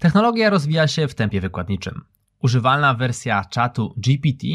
[0.00, 2.04] Technologia rozwija się w tempie wykładniczym.
[2.42, 4.46] Używalna wersja czatu GPT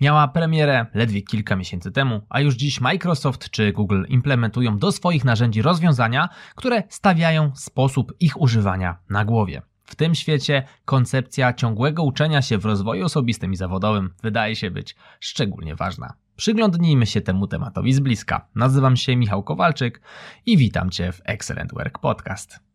[0.00, 5.24] miała premierę ledwie kilka miesięcy temu, a już dziś Microsoft czy Google implementują do swoich
[5.24, 9.62] narzędzi rozwiązania, które stawiają sposób ich używania na głowie.
[9.84, 14.96] W tym świecie koncepcja ciągłego uczenia się w rozwoju osobistym i zawodowym wydaje się być
[15.20, 16.12] szczególnie ważna.
[16.36, 18.46] Przyglądnijmy się temu tematowi z bliska.
[18.54, 20.00] Nazywam się Michał Kowalczyk
[20.46, 22.67] i witam Cię w Excellent Work Podcast.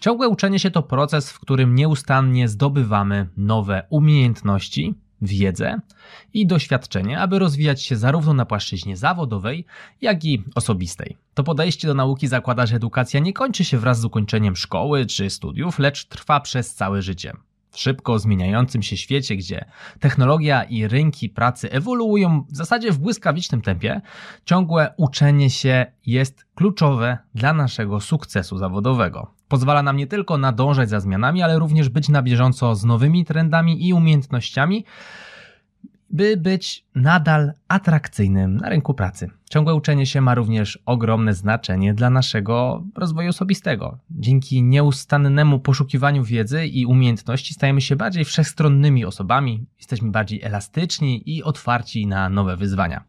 [0.00, 5.80] Ciągłe uczenie się to proces, w którym nieustannie zdobywamy nowe umiejętności, wiedzę
[6.34, 9.66] i doświadczenie, aby rozwijać się zarówno na płaszczyźnie zawodowej,
[10.00, 11.16] jak i osobistej.
[11.34, 15.30] To podejście do nauki zakłada, że edukacja nie kończy się wraz z ukończeniem szkoły czy
[15.30, 17.32] studiów, lecz trwa przez całe życie.
[17.70, 19.64] W szybko zmieniającym się świecie, gdzie
[20.00, 24.00] technologia i rynki pracy ewoluują w zasadzie w błyskawicznym tempie,
[24.44, 29.39] ciągłe uczenie się jest kluczowe dla naszego sukcesu zawodowego.
[29.50, 33.88] Pozwala nam nie tylko nadążać za zmianami, ale również być na bieżąco z nowymi trendami
[33.88, 34.84] i umiejętnościami,
[36.10, 39.30] by być nadal atrakcyjnym na rynku pracy.
[39.52, 43.98] Ciągłe uczenie się ma również ogromne znaczenie dla naszego rozwoju osobistego.
[44.10, 51.42] Dzięki nieustannemu poszukiwaniu wiedzy i umiejętności stajemy się bardziej wszechstronnymi osobami, jesteśmy bardziej elastyczni i
[51.42, 53.04] otwarci na nowe wyzwania.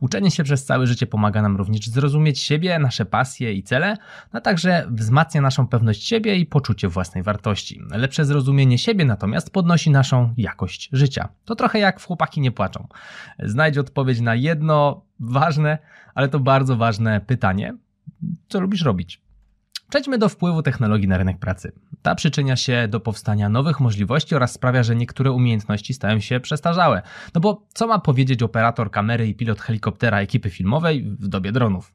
[0.00, 3.96] Uczenie się przez całe życie pomaga nam również zrozumieć siebie, nasze pasje i cele,
[4.32, 7.80] a także wzmacnia naszą pewność siebie i poczucie własnej wartości.
[7.90, 11.28] Lepsze zrozumienie siebie natomiast podnosi naszą jakość życia.
[11.44, 12.88] To trochę jak w chłopaki nie płaczą.
[13.38, 15.78] Znajdź odpowiedź na jedno ważne,
[16.14, 17.74] ale to bardzo ważne pytanie.
[18.48, 19.20] Co lubisz robić?
[19.88, 21.72] Przejdźmy do wpływu technologii na rynek pracy.
[22.02, 27.02] Ta przyczynia się do powstania nowych możliwości oraz sprawia, że niektóre umiejętności stają się przestarzałe.
[27.34, 31.94] No bo co ma powiedzieć operator kamery i pilot helikoptera ekipy filmowej w dobie dronów?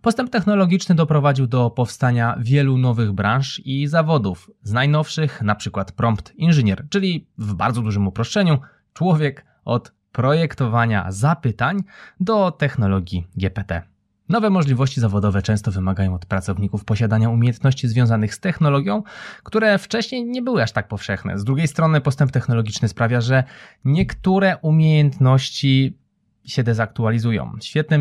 [0.00, 4.50] Postęp technologiczny doprowadził do powstania wielu nowych branż i zawodów.
[4.62, 8.58] Z najnowszych na przykład prompt inżynier, czyli w bardzo dużym uproszczeniu
[8.92, 11.82] człowiek od projektowania zapytań
[12.20, 13.82] do technologii GPT.
[14.28, 19.02] Nowe możliwości zawodowe często wymagają od pracowników posiadania umiejętności związanych z technologią,
[19.42, 21.38] które wcześniej nie były aż tak powszechne.
[21.38, 23.44] Z drugiej strony postęp technologiczny sprawia, że
[23.84, 25.98] niektóre umiejętności
[26.46, 27.52] się dezaktualizują.
[27.62, 27.98] Świetny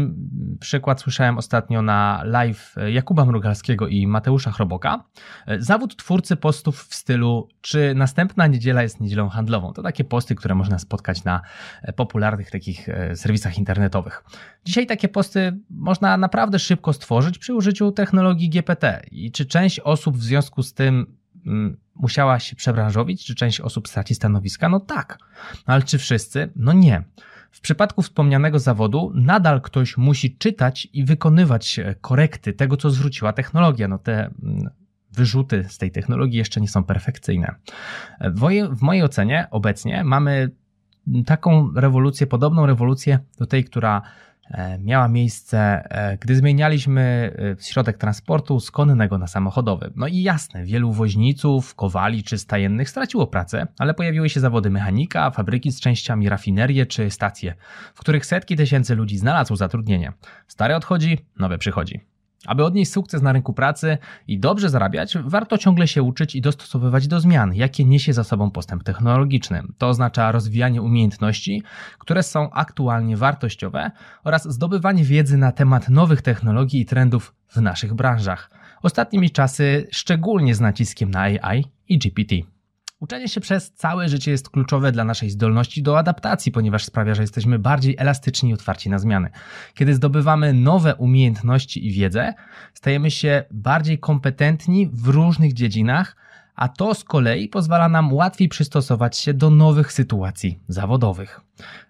[0.59, 5.03] przykład słyszałem ostatnio na live Jakuba Mrugalskiego i Mateusza Chroboka.
[5.59, 9.73] Zawód twórcy postów w stylu czy następna niedziela jest niedzielą handlową.
[9.73, 11.41] To takie posty, które można spotkać na
[11.95, 14.23] popularnych takich e, serwisach internetowych.
[14.65, 19.01] Dzisiaj takie posty można naprawdę szybko stworzyć przy użyciu technologii GPT.
[19.11, 23.87] I czy część osób w związku z tym mm, musiała się przebranżowić, czy część osób
[23.87, 24.69] straci stanowiska?
[24.69, 25.17] No tak.
[25.67, 26.51] No ale czy wszyscy?
[26.55, 27.03] No nie.
[27.55, 33.87] W przypadku wspomnianego zawodu nadal ktoś musi czytać i wykonywać korekty tego, co zwróciła technologia.
[33.87, 34.69] No te mm,
[35.11, 37.55] wyrzuty z tej technologii jeszcze nie są perfekcyjne.
[38.71, 40.51] W mojej ocenie obecnie mamy
[41.25, 44.34] taką rewolucję, podobną rewolucję do tej, która E,
[44.79, 45.57] miała miejsce,
[45.89, 49.91] e, gdy zmienialiśmy e, środek transportu z konnego na samochodowy.
[49.95, 55.31] No i jasne, wielu woźniców, kowali czy stajennych straciło pracę, ale pojawiły się zawody mechanika,
[55.31, 57.55] fabryki z częściami, rafinerie czy stacje,
[57.93, 60.13] w których setki tysięcy ludzi znalazło zatrudnienie.
[60.47, 62.14] Stare odchodzi, nowe przychodzi.
[62.45, 63.97] Aby odnieść sukces na rynku pracy
[64.27, 68.51] i dobrze zarabiać, warto ciągle się uczyć i dostosowywać do zmian, jakie niesie za sobą
[68.51, 69.63] postęp technologiczny.
[69.77, 71.63] To oznacza rozwijanie umiejętności,
[71.99, 73.91] które są aktualnie wartościowe
[74.23, 78.49] oraz zdobywanie wiedzy na temat nowych technologii i trendów w naszych branżach.
[78.81, 82.54] Ostatnimi czasy szczególnie z naciskiem na AI i GPT.
[83.05, 87.21] Uczenie się przez całe życie jest kluczowe dla naszej zdolności do adaptacji, ponieważ sprawia, że
[87.21, 89.29] jesteśmy bardziej elastyczni i otwarci na zmiany.
[89.73, 92.33] Kiedy zdobywamy nowe umiejętności i wiedzę,
[92.73, 96.15] stajemy się bardziej kompetentni w różnych dziedzinach,
[96.55, 101.41] a to z kolei pozwala nam łatwiej przystosować się do nowych sytuacji zawodowych.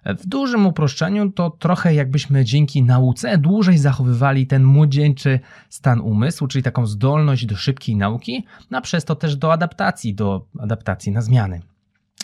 [0.05, 5.39] W dużym uproszczeniu to trochę jakbyśmy dzięki nauce dłużej zachowywali ten młodzieńczy
[5.69, 10.15] stan umysłu, czyli taką zdolność do szybkiej nauki, no a przez to też do adaptacji,
[10.15, 11.61] do adaptacji na zmiany.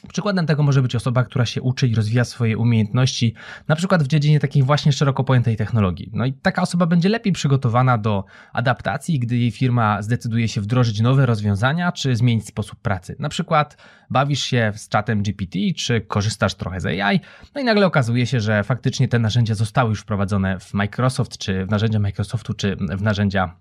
[0.10, 3.34] Przykładem tego może być osoba, która się uczy i rozwija swoje umiejętności,
[3.68, 6.10] na przykład w dziedzinie takiej właśnie szeroko pojętej technologii.
[6.14, 11.02] No i taka osoba będzie lepiej przygotowana do adaptacji, gdy jej firma zdecyduje się wdrożyć
[11.02, 13.16] nowe rozwiązania czy zmienić sposób pracy.
[13.20, 13.78] Na przykład
[14.10, 17.20] bawisz się z czatem GPT, czy korzystasz trochę z AI,
[17.56, 21.66] no i nagle okazuje się, że faktycznie te narzędzia zostały już wprowadzone w Microsoft, czy
[21.66, 23.56] w narzędzia Microsoftu, czy w narzędzia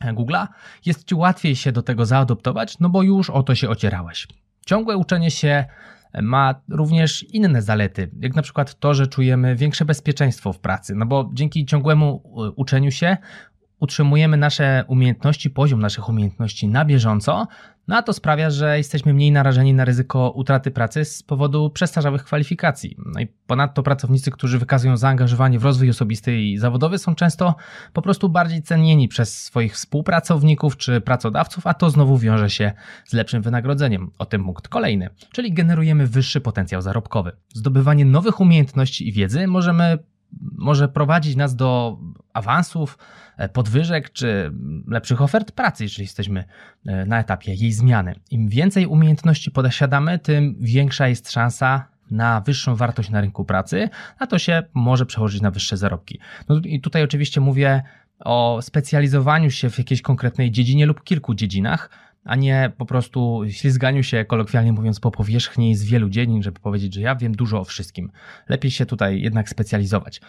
[0.00, 0.46] Google'a.
[0.86, 4.28] Jest ci łatwiej się do tego zaadoptować, no bo już o to się ocierałeś.
[4.66, 5.64] Ciągłe uczenie się
[6.22, 11.06] ma również inne zalety, jak na przykład to, że czujemy większe bezpieczeństwo w pracy, no
[11.06, 13.16] bo dzięki ciągłemu e, uczeniu się
[13.80, 17.46] utrzymujemy nasze umiejętności, poziom naszych umiejętności na bieżąco,
[17.88, 22.24] no a to sprawia, że jesteśmy mniej narażeni na ryzyko utraty pracy z powodu przestarzałych
[22.24, 22.96] kwalifikacji.
[23.14, 27.54] No i ponadto pracownicy, którzy wykazują zaangażowanie w rozwój osobisty i zawodowy, są często
[27.92, 32.72] po prostu bardziej cenieni przez swoich współpracowników czy pracodawców, a to znowu wiąże się
[33.06, 34.10] z lepszym wynagrodzeniem.
[34.18, 37.32] O tym punkt kolejny, czyli generujemy wyższy potencjał zarobkowy.
[37.54, 39.98] Zdobywanie nowych umiejętności i wiedzy możemy
[40.40, 41.98] może prowadzić nas do
[42.32, 42.98] awansów,
[43.36, 44.52] e, podwyżek czy
[44.88, 46.44] lepszych ofert pracy, jeżeli jesteśmy
[46.86, 48.14] e, na etapie jej zmiany.
[48.30, 53.88] Im więcej umiejętności posiadamy, tym większa jest szansa na wyższą wartość na rynku pracy,
[54.18, 56.18] a to się może przełożyć na wyższe zarobki.
[56.48, 57.82] No i tutaj oczywiście mówię
[58.24, 61.90] o specjalizowaniu się w jakiejś konkretnej dziedzinie lub kilku dziedzinach,
[62.24, 66.94] a nie po prostu ślizganiu się, kolokwialnie mówiąc, po powierzchni z wielu dziedzin, żeby powiedzieć,
[66.94, 68.10] że ja wiem dużo o wszystkim.
[68.48, 70.20] Lepiej się tutaj jednak specjalizować.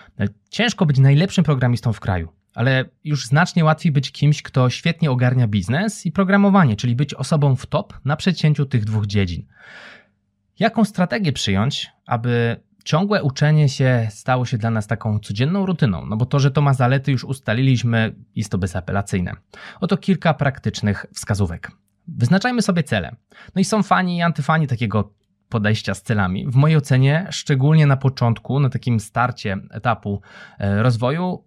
[0.49, 5.47] Ciężko być najlepszym programistą w kraju, ale już znacznie łatwiej być kimś, kto świetnie ogarnia
[5.47, 9.45] biznes i programowanie, czyli być osobą w top na przecięciu tych dwóch dziedzin.
[10.59, 16.17] Jaką strategię przyjąć, aby ciągłe uczenie się stało się dla nas taką codzienną rutyną, no
[16.17, 19.35] bo to, że to ma zalety już ustaliliśmy, jest to bezapelacyjne.
[19.81, 21.71] Oto kilka praktycznych wskazówek.
[22.07, 23.15] Wyznaczajmy sobie cele.
[23.55, 25.13] No i są fani i antyfani takiego
[25.49, 26.47] podejścia z celami.
[26.47, 30.21] W mojej ocenie, szczególnie na początku, na takim starcie etapu
[30.59, 31.43] e, rozwoju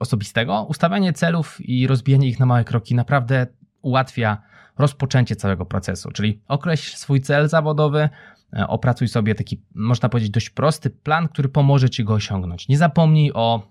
[0.00, 3.46] osobistego, ustawianie celów i rozbijanie ich na małe kroki naprawdę
[3.82, 4.42] ułatwia
[4.78, 6.10] rozpoczęcie całego procesu.
[6.10, 8.08] Czyli określ swój cel zawodowy,
[8.56, 12.68] e, opracuj sobie taki, można powiedzieć, dość prosty plan, który pomoże ci go osiągnąć.
[12.68, 13.70] Nie zapomnij o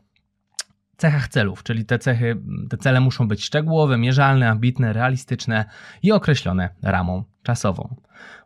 [1.00, 5.66] cechach celów, czyli te cechy, te cele muszą być szczegółowe, mierzalne, ambitne, realistyczne
[6.04, 7.96] i określone ramą czasową.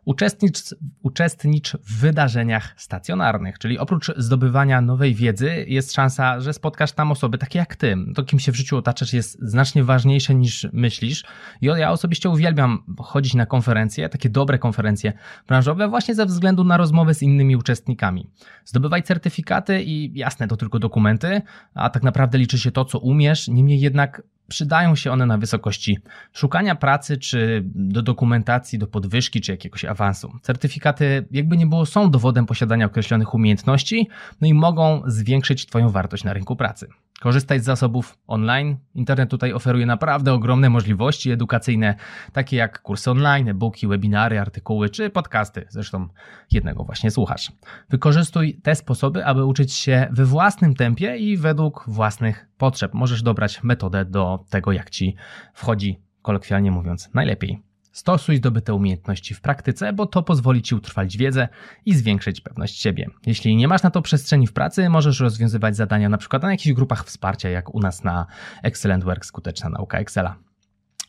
[0.04, 7.12] Uczestnicz, uczestnicz w wydarzeniach stacjonarnych, czyli oprócz zdobywania nowej wiedzy jest szansa, że spotkasz tam
[7.12, 7.96] osoby takie jak ty.
[8.14, 11.24] To, kim się w życiu otaczasz, jest znacznie ważniejsze niż myślisz.
[11.60, 15.12] I ja osobiście uwielbiam chodzić na konferencje, takie dobre konferencje
[15.48, 18.30] branżowe, właśnie ze względu na rozmowę z innymi uczestnikami.
[18.64, 21.42] Zdobywaj certyfikaty i jasne, to tylko dokumenty,
[21.74, 23.48] a tak naprawdę liczy się to, co umiesz.
[23.48, 25.98] Niemniej jednak przydają się one na wysokości
[26.32, 30.32] szukania pracy, czy do dokumentacji, do podwyżki, czy jakiegoś awansu.
[30.42, 34.08] Certyfikaty, jakby nie było, są dowodem posiadania określonych umiejętności,
[34.40, 36.88] no i mogą zwiększyć Twoją wartość na rynku pracy.
[37.20, 38.76] Korzystać z zasobów online.
[38.94, 41.94] Internet tutaj oferuje naprawdę ogromne możliwości edukacyjne,
[42.32, 45.66] takie jak kursy online, e-booki, webinary, artykuły czy podcasty.
[45.68, 46.08] Zresztą
[46.52, 47.52] jednego właśnie słuchasz.
[47.90, 52.94] Wykorzystuj te sposoby, aby uczyć się we własnym tempie i według własnych potrzeb.
[52.94, 55.16] Możesz dobrać metodę do tego, jak ci
[55.54, 57.73] wchodzi, kolokwialnie mówiąc, najlepiej.
[57.94, 61.48] Stosuj zdobyte umiejętności w praktyce, bo to pozwoli Ci utrwalić wiedzę
[61.86, 63.10] i zwiększyć pewność siebie.
[63.26, 66.72] Jeśli nie masz na to przestrzeni w pracy, możesz rozwiązywać zadania na przykład na jakichś
[66.72, 68.26] grupach wsparcia, jak u nas na
[68.62, 70.36] Excellent Work, skuteczna nauka Excela.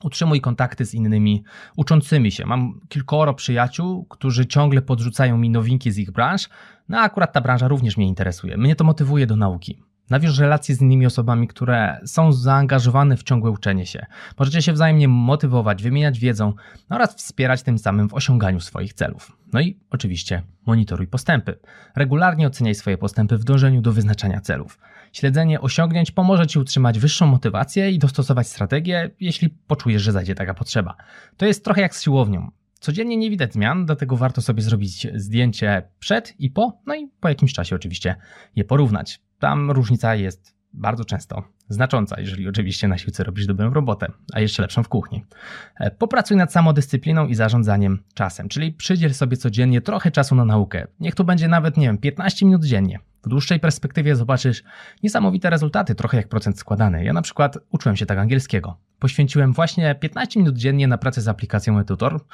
[0.04, 1.44] Utrzymuj kontakty z innymi
[1.76, 2.46] uczącymi się.
[2.46, 6.50] Mam kilkoro przyjaciół, którzy ciągle podrzucają mi nowinki z ich branż,
[6.90, 8.58] no a akurat ta branża również mnie interesuje.
[8.58, 9.84] Mnie to motywuje do nauki.
[10.10, 14.06] Nawiąż relacje z innymi osobami, które są zaangażowane w ciągłe uczenie się.
[14.40, 16.54] Możecie się wzajemnie motywować, wymieniać wiedzą
[16.90, 19.38] oraz wspierać tym samym w osiąganiu swoich celów.
[19.54, 21.60] No i oczywiście monitoruj postępy.
[21.96, 24.80] Regularnie oceniaj swoje postępy w dążeniu do wyznaczania celów.
[25.14, 30.54] Śledzenie osiągnięć pomoże Ci utrzymać wyższą motywację i dostosować strategię, jeśli poczujesz, że zajdzie taka
[30.54, 30.96] potrzeba.
[31.38, 32.52] To jest trochę jak z siłownią.
[32.80, 37.30] Codziennie nie widać zmian, dlatego warto sobie zrobić zdjęcie przed i po, no i po
[37.30, 38.16] jakimś czasie oczywiście
[38.56, 39.25] je porównać.
[39.40, 44.62] Tam różnica jest bardzo często znacząca, jeżeli oczywiście na siłce robisz dobrą robotę, a jeszcze
[44.62, 45.26] lepszą w kuchni.
[45.80, 50.88] E, popracuj nad samodyscypliną i zarządzaniem czasem, czyli przydziel sobie codziennie trochę czasu na naukę.
[51.00, 53.00] Niech to będzie nawet, nie wiem, 15 minut dziennie.
[53.26, 54.64] W dłuższej perspektywie zobaczysz
[55.04, 57.04] niesamowite rezultaty, trochę jak procent składany.
[57.04, 58.78] Ja na przykład uczyłem się tak angielskiego.
[59.00, 62.26] Poświęciłem właśnie 15 minut dziennie na pracę z aplikacją eTutor,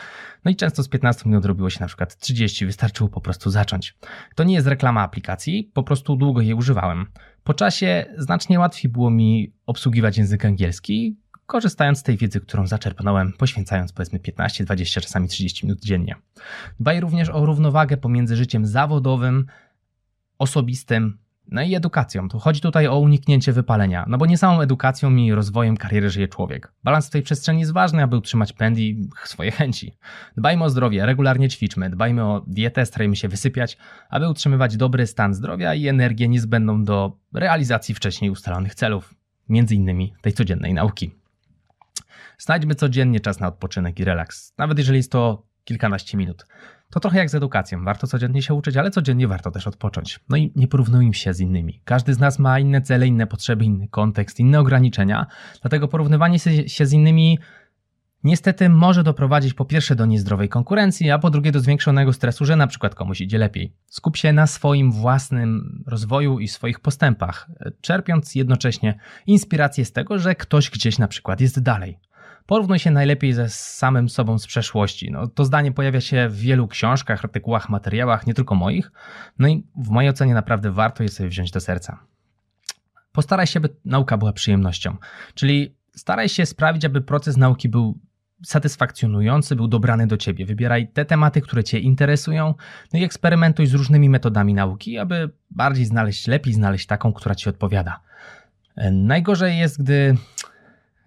[0.45, 3.97] no i często z 15 minut robiło się na przykład 30, wystarczyło po prostu zacząć.
[4.35, 7.05] To nie jest reklama aplikacji, po prostu długo jej używałem.
[7.43, 13.33] Po czasie znacznie łatwiej było mi obsługiwać język angielski, korzystając z tej wiedzy, którą zaczerpnąłem,
[13.33, 16.15] poświęcając powiedzmy 15, 20, czasami 30 minut dziennie.
[16.79, 19.45] Dbaj również o równowagę pomiędzy życiem zawodowym,
[20.41, 21.17] osobistym,
[21.47, 22.29] no i edukacją.
[22.29, 26.27] To chodzi tutaj o uniknięcie wypalenia, no bo nie samą edukacją i rozwojem kariery żyje
[26.27, 26.73] człowiek.
[26.83, 29.97] Balans w tej przestrzeni jest ważny, aby utrzymać pęd i swoje chęci.
[30.37, 33.77] Dbajmy o zdrowie, regularnie ćwiczmy, dbajmy o dietę, starajmy się wysypiać,
[34.09, 39.13] aby utrzymywać dobry stan zdrowia i energię niezbędną do realizacji wcześniej ustalonych celów,
[39.49, 41.11] między innymi tej codziennej nauki.
[42.37, 44.53] Znajdźmy codziennie czas na odpoczynek i relaks.
[44.57, 46.45] Nawet jeżeli jest to kilkanaście minut.
[46.91, 47.83] To trochę jak z edukacją.
[47.83, 50.19] Warto codziennie się uczyć, ale codziennie warto też odpocząć.
[50.29, 51.81] No i nie porównujmy się z innymi.
[51.85, 55.25] Każdy z nas ma inne cele, inne potrzeby, inny kontekst, inne ograniczenia.
[55.61, 57.39] Dlatego porównywanie się z innymi
[58.23, 62.55] niestety może doprowadzić po pierwsze do niezdrowej konkurencji, a po drugie do zwiększonego stresu, że
[62.55, 63.73] na przykład komuś idzie lepiej.
[63.87, 67.49] Skup się na swoim własnym rozwoju i swoich postępach,
[67.81, 71.97] czerpiąc jednocześnie inspirację z tego, że ktoś gdzieś na przykład jest dalej.
[72.45, 75.11] Porównuj się najlepiej ze samym sobą z przeszłości.
[75.11, 78.91] No, to zdanie pojawia się w wielu książkach, artykułach, materiałach, nie tylko moich.
[79.39, 81.99] No i w mojej ocenie naprawdę warto je sobie wziąć do serca.
[83.11, 84.97] Postaraj się, by nauka była przyjemnością.
[85.33, 87.99] Czyli staraj się sprawić, aby proces nauki był
[88.45, 90.45] satysfakcjonujący, był dobrany do ciebie.
[90.45, 92.53] Wybieraj te tematy, które cię interesują,
[92.93, 97.49] no i eksperymentuj z różnymi metodami nauki, aby bardziej znaleźć, lepiej znaleźć taką, która ci
[97.49, 97.99] odpowiada.
[98.91, 100.15] Najgorzej jest, gdy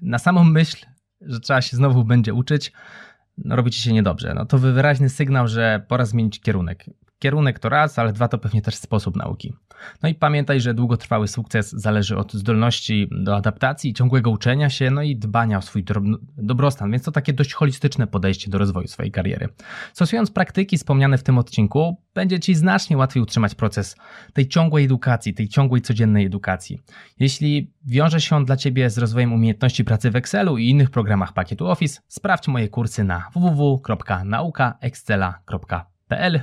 [0.03, 0.87] na samą myśl,
[1.27, 2.73] że trzeba się znowu będzie uczyć,
[3.39, 4.35] no robicie się niedobrze.
[4.35, 6.85] No to wyraźny sygnał, że pora zmienić kierunek.
[7.19, 9.55] Kierunek to raz, ale dwa to pewnie też sposób nauki.
[10.03, 15.03] No i pamiętaj, że długotrwały sukces zależy od zdolności do adaptacji, ciągłego uczenia się, no
[15.03, 15.85] i dbania o swój
[16.37, 19.49] dobrostan, więc to takie dość holistyczne podejście do rozwoju swojej kariery.
[19.93, 23.97] Stosując praktyki wspomniane w tym odcinku, będzie Ci znacznie łatwiej utrzymać proces
[24.33, 26.81] tej ciągłej edukacji, tej ciągłej codziennej edukacji.
[27.19, 31.33] Jeśli wiąże się on dla Ciebie z rozwojem umiejętności pracy w Excelu i innych programach
[31.33, 35.94] pakietu Office, sprawdź moje kursy na www.naukaexcela.pl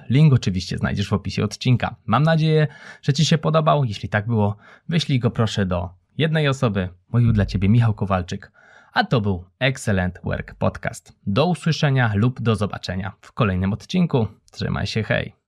[0.09, 1.95] Link oczywiście znajdziesz w opisie odcinka.
[2.05, 2.67] Mam nadzieję,
[3.01, 3.85] że Ci się podobał.
[3.85, 4.55] Jeśli tak było,
[4.89, 6.89] wyślij go proszę do jednej osoby.
[7.09, 8.51] Mówił dla Ciebie Michał Kowalczyk.
[8.93, 11.13] A to był Excellent Work Podcast.
[11.27, 14.27] Do usłyszenia lub do zobaczenia w kolejnym odcinku.
[14.51, 15.40] Trzymaj się, hej!